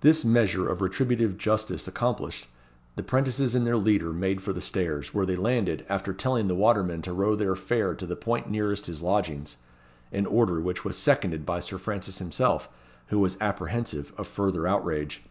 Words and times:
This 0.00 0.24
measure 0.24 0.66
of 0.70 0.80
retributive 0.80 1.36
justice 1.36 1.86
accomplished, 1.86 2.48
the 2.96 3.02
'prentices 3.02 3.54
and 3.54 3.66
their 3.66 3.76
leader 3.76 4.10
made 4.10 4.40
for 4.40 4.54
the 4.54 4.60
stairs, 4.62 5.12
where 5.12 5.26
they 5.26 5.36
landed, 5.36 5.84
after 5.86 6.14
telling 6.14 6.48
the 6.48 6.54
watermen 6.54 7.02
to 7.02 7.12
row 7.12 7.34
their 7.36 7.54
fare 7.54 7.94
to 7.96 8.06
the 8.06 8.16
point 8.16 8.48
nearest 8.48 8.86
his 8.86 9.02
lodgings; 9.02 9.58
an 10.10 10.24
order 10.24 10.62
which 10.62 10.82
was 10.82 10.96
seconded 10.96 11.44
by 11.44 11.58
Sir 11.60 11.76
Francis 11.76 12.20
himself, 12.20 12.70
who 13.08 13.18
was 13.18 13.36
apprehensive 13.38 14.14
of 14.16 14.26
further 14.26 14.66
outrage. 14.66 15.22